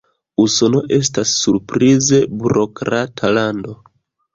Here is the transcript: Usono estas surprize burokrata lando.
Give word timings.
Usono 0.43 0.81
estas 0.97 1.35
surprize 1.43 2.23
burokrata 2.41 3.37
lando. 3.41 3.81